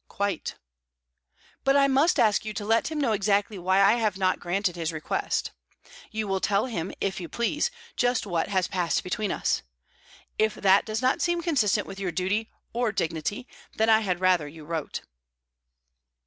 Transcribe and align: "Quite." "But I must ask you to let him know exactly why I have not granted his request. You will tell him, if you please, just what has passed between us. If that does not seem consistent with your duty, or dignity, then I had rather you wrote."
"Quite." 0.07 0.55
"But 1.63 1.75
I 1.75 1.87
must 1.87 2.19
ask 2.19 2.43
you 2.43 2.55
to 2.55 2.65
let 2.65 2.87
him 2.87 2.99
know 2.99 3.11
exactly 3.11 3.59
why 3.59 3.79
I 3.83 3.97
have 3.97 4.17
not 4.17 4.39
granted 4.39 4.75
his 4.75 4.91
request. 4.91 5.51
You 6.09 6.27
will 6.27 6.39
tell 6.39 6.65
him, 6.65 6.91
if 6.99 7.21
you 7.21 7.29
please, 7.29 7.69
just 7.95 8.25
what 8.25 8.47
has 8.47 8.67
passed 8.67 9.03
between 9.03 9.31
us. 9.31 9.61
If 10.39 10.55
that 10.55 10.85
does 10.87 11.03
not 11.03 11.21
seem 11.21 11.43
consistent 11.43 11.85
with 11.85 11.99
your 11.99 12.11
duty, 12.11 12.49
or 12.73 12.91
dignity, 12.91 13.47
then 13.75 13.91
I 13.91 13.99
had 13.99 14.19
rather 14.19 14.47
you 14.47 14.65
wrote." 14.65 15.01